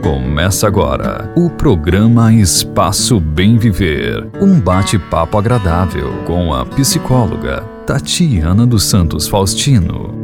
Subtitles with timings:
[0.00, 4.28] Começa agora o programa Espaço Bem Viver.
[4.40, 10.14] Um bate-papo agradável com a psicóloga Tatiana dos Santos Faustino.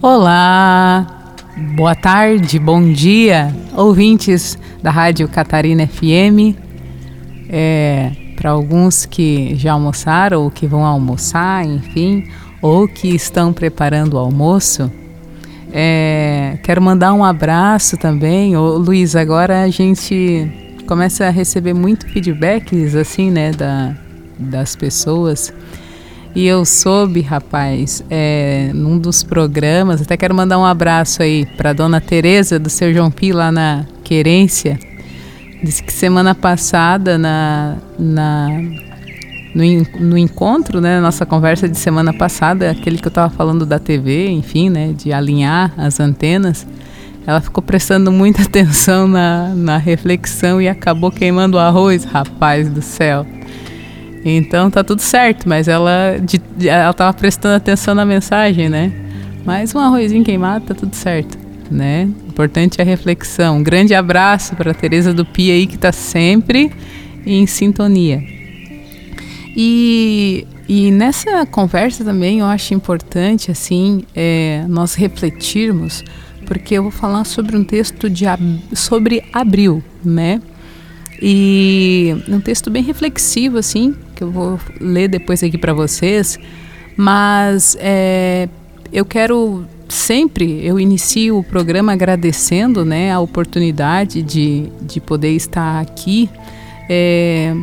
[0.00, 1.06] Olá,
[1.76, 6.56] boa tarde, bom dia, ouvintes da Rádio Catarina FM.
[7.48, 12.24] É, Para alguns que já almoçaram ou que vão almoçar, enfim,
[12.62, 14.90] ou que estão preparando o almoço,
[15.72, 18.56] é, quero mandar um abraço também.
[18.56, 20.48] Ô, Luiz, agora a gente
[20.86, 23.96] começa a receber muito feedbacks assim, né, da,
[24.38, 25.52] das pessoas.
[26.34, 31.74] E eu soube, rapaz, é, num dos programas, até quero mandar um abraço aí para
[31.74, 34.78] dona Tereza do seu João Pi lá na Querência.
[35.62, 38.48] Disse que semana passada, na, na,
[39.54, 39.64] no,
[40.00, 44.30] no encontro, né, nossa conversa de semana passada, aquele que eu estava falando da TV,
[44.30, 46.66] enfim, né, de alinhar as antenas,
[47.26, 52.82] ela ficou prestando muita atenção na, na reflexão e acabou queimando o arroz, rapaz do
[52.82, 53.26] céu.
[54.24, 58.92] Então tá tudo certo, mas ela de, ela prestando atenção na mensagem, né?
[59.44, 61.36] Mais um arrozinho queimado, tá tudo certo,
[61.68, 62.08] né?
[62.28, 63.56] Importante é a reflexão.
[63.56, 66.70] Um grande abraço para Teresa do Pia aí que tá sempre
[67.26, 68.22] em sintonia.
[69.54, 76.02] E, e nessa conversa também eu acho importante assim é, nós refletirmos,
[76.46, 78.24] porque eu vou falar sobre um texto de
[78.74, 80.40] sobre abril, né?
[81.24, 86.36] E um texto bem reflexivo, assim, que eu vou ler depois aqui para vocês.
[86.96, 88.48] Mas é,
[88.92, 95.80] eu quero sempre, eu inicio o programa agradecendo né, a oportunidade de, de poder estar
[95.80, 96.28] aqui.
[96.90, 97.54] É,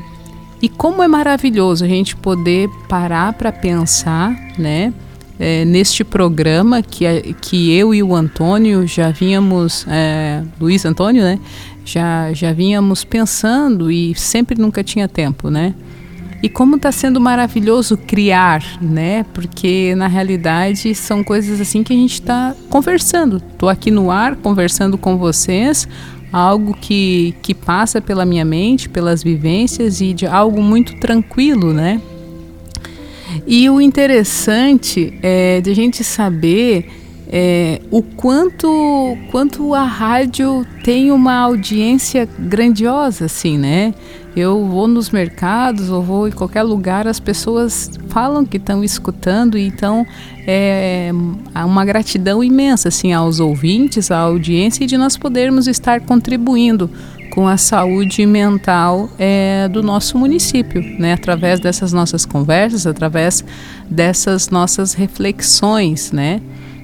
[0.62, 4.94] e como é maravilhoso a gente poder parar para pensar, né?
[5.40, 7.06] É, neste programa que,
[7.42, 11.40] que eu e o Antônio já vínhamos, é, Luiz Antônio, né?
[11.86, 15.74] Já, já vínhamos pensando e sempre nunca tinha tempo, né?
[16.42, 19.26] E como está sendo maravilhoso criar, né?
[19.34, 23.38] Porque na realidade são coisas assim que a gente está conversando.
[23.38, 25.88] Estou aqui no ar conversando com vocês,
[26.32, 32.02] algo que, que passa pela minha mente, pelas vivências e de algo muito tranquilo, né?
[33.46, 36.99] E o interessante é de a gente saber
[37.32, 43.94] é, o quanto, quanto a rádio tem uma audiência grandiosa, assim, né?
[44.36, 49.58] Eu vou nos mercados ou vou em qualquer lugar, as pessoas falam que estão escutando,
[49.58, 50.06] então
[50.48, 51.12] é
[51.64, 56.90] uma gratidão imensa, assim, aos ouvintes, à audiência e de nós podermos estar contribuindo
[57.30, 61.14] com a saúde mental é, do nosso município, né?
[61.14, 63.44] através dessas nossas conversas, através
[63.88, 66.42] dessas nossas reflexões, né?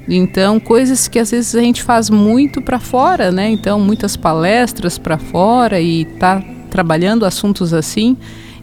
[0.08, 3.50] Então, coisas que às vezes a gente faz muito para fora, né?
[3.50, 8.16] Então, muitas palestras para fora e tá trabalhando assuntos assim.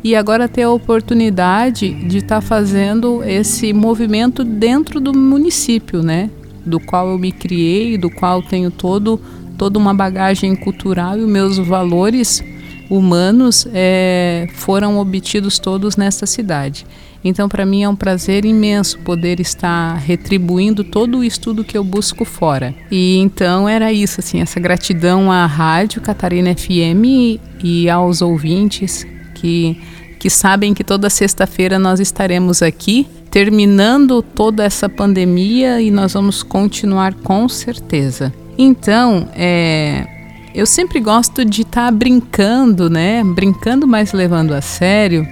[0.05, 6.31] E agora ter a oportunidade de estar tá fazendo esse movimento dentro do município, né?
[6.65, 9.21] Do qual eu me criei, do qual tenho todo
[9.59, 12.43] toda uma bagagem cultural e os meus valores
[12.91, 16.85] humanos é, foram obtidos todos nessa cidade.
[17.25, 21.84] Então, para mim é um prazer imenso poder estar retribuindo todo o estudo que eu
[21.84, 22.75] busco fora.
[22.91, 29.81] E então era isso, assim, essa gratidão à Rádio Catarina FM e, aos ouvintes que,
[30.19, 36.43] que sabem que toda sexta-feira nós estaremos aqui terminando toda essa pandemia e nós vamos
[36.43, 38.32] continuar com certeza.
[38.59, 40.06] Então, é,
[40.55, 43.25] eu sempre gosto de estar tá brincando, né?
[43.25, 45.27] Brincando, mas levando a sério,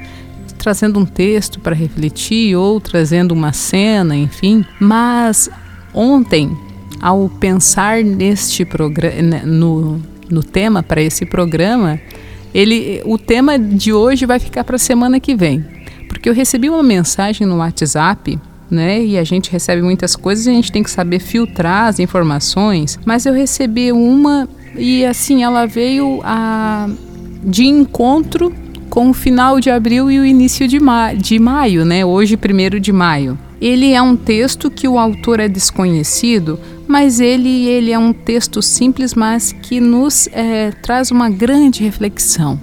[0.60, 4.64] trazendo um texto para refletir ou trazendo uma cena, enfim.
[4.78, 5.50] Mas
[5.94, 6.56] ontem,
[7.00, 10.00] ao pensar neste programa, né, no,
[10.30, 11.98] no tema para esse programa,
[12.54, 15.64] ele, o tema de hoje vai ficar para a semana que vem,
[16.08, 18.38] porque eu recebi uma mensagem no WhatsApp
[18.70, 19.02] né?
[19.02, 22.98] E a gente recebe muitas coisas e a gente tem que saber filtrar as informações.
[23.04, 26.88] Mas eu recebi uma e assim ela veio a,
[27.42, 28.54] de encontro
[28.90, 32.04] com o final de abril e o início de, ma de maio, né?
[32.04, 33.38] Hoje, primeiro de maio.
[33.60, 36.58] Ele é um texto que o autor é desconhecido,
[36.88, 42.60] mas ele, ele é um texto simples, mas que nos é, traz uma grande reflexão.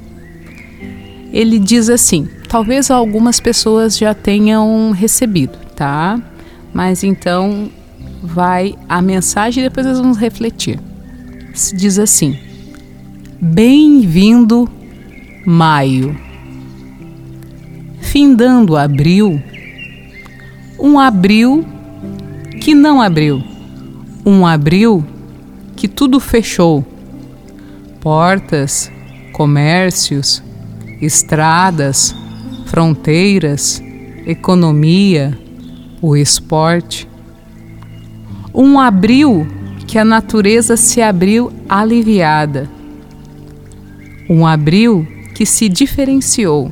[1.32, 6.20] Ele diz assim: talvez algumas pessoas já tenham recebido tá?
[6.74, 7.70] Mas então
[8.22, 10.80] vai a mensagem e depois nós vamos refletir.
[11.76, 12.38] Diz assim:
[13.40, 14.68] Bem-vindo,
[15.50, 16.14] maio.
[18.02, 19.42] Findando abril,
[20.78, 21.66] Um abril
[22.60, 23.42] que não abriu.
[24.26, 25.06] Um abril
[25.74, 26.86] que tudo fechou.
[28.02, 28.92] Portas,
[29.32, 30.44] comércios,
[31.02, 32.14] estradas,
[32.66, 33.82] fronteiras,
[34.26, 35.40] economia,
[36.02, 37.08] o esporte.
[38.54, 39.48] Um abril
[39.88, 42.70] que a natureza se abriu aliviada.
[44.30, 46.72] Um abril que se diferenciou.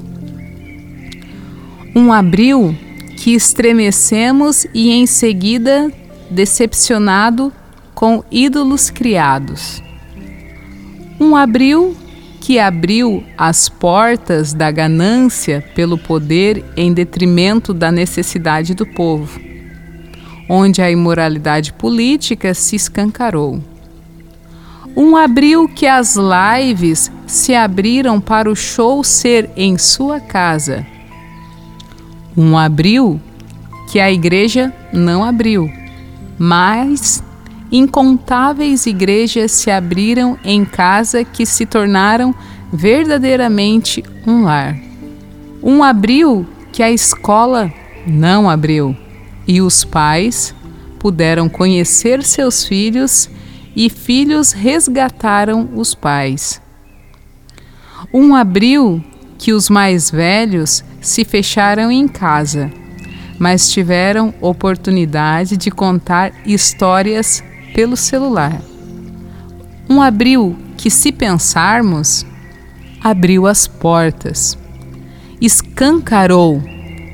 [1.96, 2.76] Um abril
[3.16, 5.94] que estremecemos e em seguida
[6.32, 7.54] decepcionado
[7.94, 9.84] com ídolos criados.
[11.20, 11.96] Um abril
[12.42, 19.40] que abriu as portas da ganância pelo poder em detrimento da necessidade do povo,
[20.50, 23.75] onde a imoralidade política se escancarou.
[24.96, 30.88] Um abril que as lives se abriram para o show ser em sua casa.
[32.38, 33.20] Um abril
[33.92, 35.70] que a igreja não abriu,
[36.40, 37.22] mas
[37.70, 42.34] incontáveis igrejas se abriram em casa que se tornaram
[42.72, 44.78] verdadeiramente um lar.
[45.62, 47.72] Um abril que a escola
[48.08, 48.96] não abriu
[49.48, 50.56] e os pais
[51.00, 53.30] puderam conhecer seus filhos
[53.76, 56.62] e filhos resgataram os pais.
[58.14, 59.04] Um abril
[59.38, 62.72] que os mais velhos se fecharam em casa,
[63.38, 67.44] mas tiveram oportunidade de contar histórias
[67.74, 68.62] pelo celular.
[69.90, 72.26] Um abril que, se pensarmos,
[73.04, 74.58] abriu as portas,
[75.42, 76.64] escancarou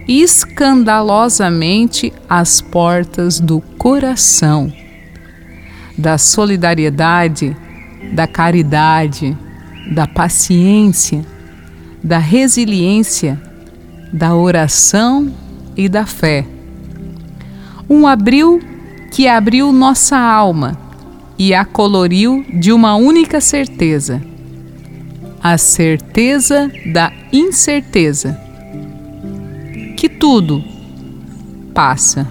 [0.08, 4.72] escandalosamente as portas do coração,
[6.02, 7.56] da solidariedade,
[8.12, 9.38] da caridade,
[9.94, 11.24] da paciência,
[12.04, 13.40] da resiliência,
[14.12, 15.32] da oração
[15.78, 16.46] e da fé.
[17.88, 18.60] Um abril
[19.12, 20.76] que abriu nossa alma
[21.38, 24.22] e a coloriu de uma única certeza:
[25.42, 28.40] a certeza da incerteza.
[29.96, 30.64] Que tudo
[31.76, 32.28] passa,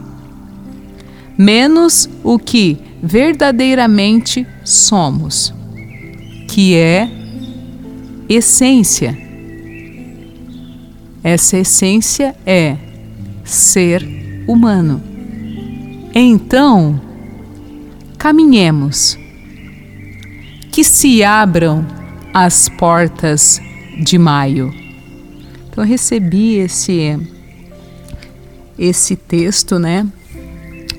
[1.38, 5.55] menos o que verdadeiramente somos,
[6.49, 7.08] que é
[8.29, 9.17] essência.
[11.23, 12.76] Essa essência é
[13.44, 14.06] ser
[14.47, 15.02] humano.
[16.14, 17.00] Então,
[18.19, 19.19] caminhemos,
[20.70, 21.87] que se abram
[22.32, 23.61] as portas
[24.02, 24.73] de maio.
[25.69, 27.19] Então, recebi esse,
[28.79, 30.06] esse texto, né,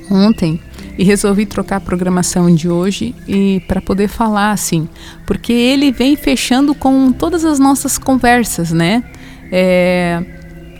[0.10, 0.60] ontem
[0.98, 4.88] e resolvi trocar a programação de hoje e para poder falar assim,
[5.26, 9.04] porque ele vem fechando com todas as nossas conversas, né?
[9.52, 10.24] É,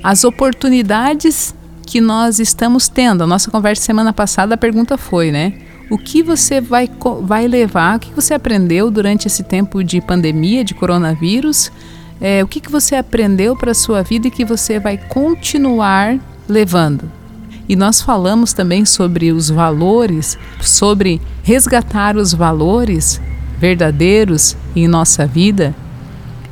[0.04, 1.54] as oportunidades
[1.86, 3.24] que nós estamos tendo.
[3.24, 5.54] A nossa conversa semana passada, a pergunta foi, né?
[5.90, 6.90] O que você vai,
[7.24, 11.70] vai levar, o que você aprendeu durante esse tempo de pandemia, de coronavírus?
[12.22, 16.18] É, o que, que você aprendeu para a sua vida e que você vai continuar
[16.48, 17.12] levando?
[17.72, 23.22] E nós falamos também sobre os valores, sobre resgatar os valores
[23.58, 25.74] verdadeiros em nossa vida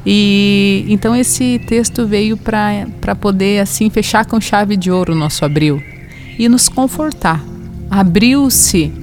[0.05, 5.43] e então esse texto veio para poder assim fechar com chave de ouro o nosso
[5.43, 5.83] abril
[6.37, 7.43] e nos confortar.
[7.91, 8.93] Abriu-se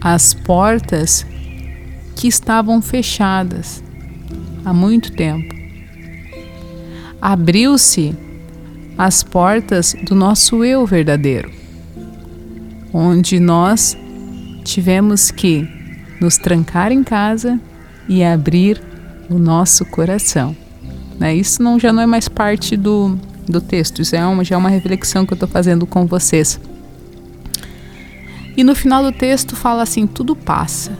[0.00, 1.26] as portas
[2.14, 3.82] que estavam fechadas
[4.64, 5.52] há muito tempo.
[7.20, 8.16] Abriu-se
[9.00, 11.50] as portas do nosso eu verdadeiro,
[12.92, 13.96] onde nós
[14.62, 15.66] tivemos que
[16.20, 17.58] nos trancar em casa
[18.06, 18.78] e abrir
[19.30, 20.54] o nosso coração.
[21.18, 21.34] Né?
[21.34, 24.58] Isso não, já não é mais parte do, do texto, isso é uma, já é
[24.58, 26.60] uma reflexão que eu estou fazendo com vocês.
[28.54, 30.92] E no final do texto fala assim: tudo passa.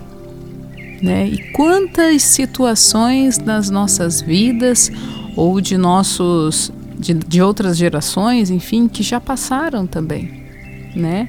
[1.02, 1.28] Né?
[1.28, 4.90] E quantas situações nas nossas vidas
[5.36, 10.44] ou de nossos de, de outras gerações, enfim, que já passaram também,
[10.94, 11.28] né?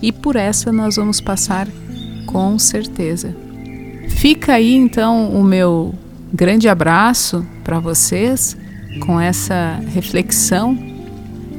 [0.00, 1.66] E por essa nós vamos passar
[2.26, 3.34] com certeza.
[4.08, 5.92] Fica aí então o meu
[6.32, 8.56] grande abraço para vocês
[9.04, 10.78] com essa reflexão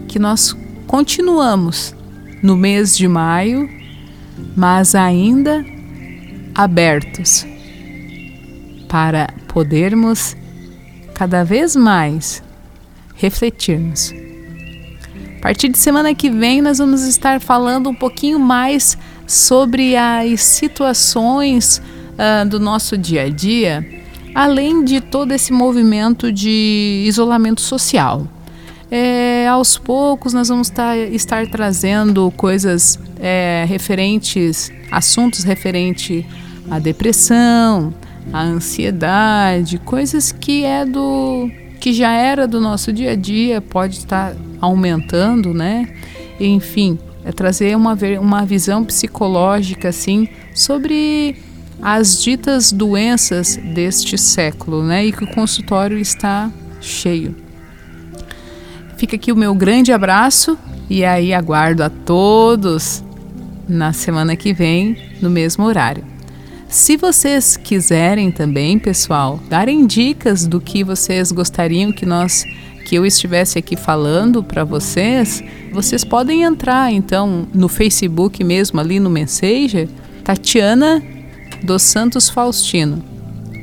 [0.07, 0.55] que nós
[0.87, 1.93] continuamos
[2.41, 3.69] no mês de maio,
[4.55, 5.65] mas ainda
[6.55, 7.45] abertos
[8.87, 10.35] para podermos
[11.13, 12.43] cada vez mais
[13.15, 14.13] refletirmos.
[15.37, 20.41] A partir de semana que vem, nós vamos estar falando um pouquinho mais sobre as
[20.41, 21.81] situações
[22.13, 24.03] uh, do nosso dia a dia
[24.33, 28.27] além de todo esse movimento de isolamento social.
[28.89, 30.71] É, aos poucos nós vamos
[31.11, 36.25] estar trazendo coisas é, referentes, assuntos referentes
[36.69, 37.93] à depressão,
[38.31, 41.49] à ansiedade, coisas que é do
[41.83, 45.93] que já era do nosso dia a dia, pode estar aumentando, né?
[46.39, 51.35] Enfim, é trazer uma, uma visão psicológica assim sobre
[51.81, 55.05] as ditas doenças deste século, né?
[55.07, 56.49] E que o consultório está
[56.79, 57.35] cheio.
[58.95, 60.57] Fica aqui o meu grande abraço
[60.89, 63.03] e aí aguardo a todos
[63.67, 66.12] na semana que vem, no mesmo horário.
[66.73, 72.43] Se vocês quiserem também, pessoal, darem dicas do que vocês gostariam que nós
[72.87, 78.99] que eu estivesse aqui falando para vocês, vocês podem entrar então no Facebook mesmo ali
[78.99, 79.87] no Messenger,
[80.23, 80.99] Tatiana
[81.63, 83.03] dos Santos Faustino.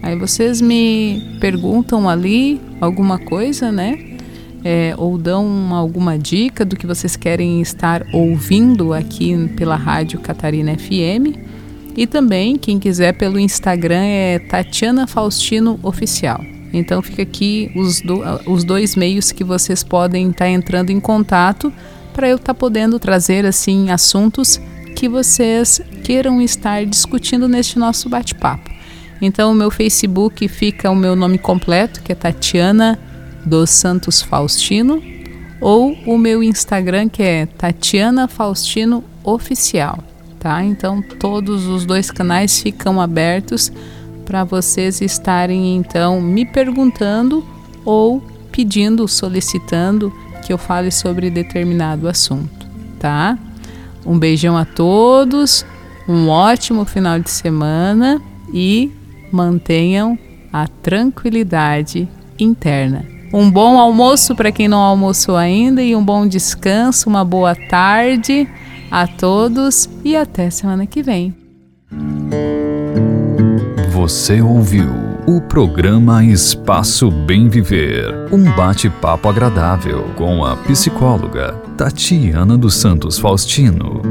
[0.04, 3.98] Aí vocês me perguntam ali alguma coisa, né?
[4.62, 10.76] É, ou dão alguma dica do que vocês querem estar ouvindo aqui pela Rádio Catarina
[10.78, 11.49] FM.
[11.96, 16.44] E também, quem quiser pelo Instagram é Tatiana Faustino Oficial.
[16.72, 21.00] Então fica aqui os, do, os dois meios que vocês podem estar tá entrando em
[21.00, 21.72] contato
[22.12, 24.60] para eu estar tá podendo trazer assim assuntos
[24.94, 28.70] que vocês queiram estar discutindo neste nosso bate-papo.
[29.20, 32.98] Então o meu Facebook fica o meu nome completo, que é Tatiana
[33.44, 35.02] dos Santos Faustino,
[35.60, 40.02] ou o meu Instagram que é Tatiana Faustino Oficial,
[40.40, 40.64] tá?
[40.64, 43.70] Então todos os dois canais ficam abertos
[44.24, 47.44] para vocês estarem então me perguntando
[47.84, 50.12] ou pedindo, solicitando
[50.44, 52.66] que eu fale sobre determinado assunto,
[52.98, 53.38] tá?
[54.04, 55.64] Um beijão a todos,
[56.08, 58.20] um ótimo final de semana
[58.52, 58.90] e
[59.30, 60.18] mantenham
[60.52, 63.04] a tranquilidade interna.
[63.32, 68.48] Um bom almoço para quem não almoçou ainda e um bom descanso, uma boa tarde
[68.90, 71.34] a todos e até semana que vem.
[73.92, 74.90] Você ouviu
[75.26, 84.02] o programa Espaço Bem Viver, um bate-papo agradável com a psicóloga Tatiana dos Santos Faustino.